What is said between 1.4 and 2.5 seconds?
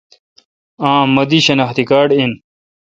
شناختی کارڈ این۔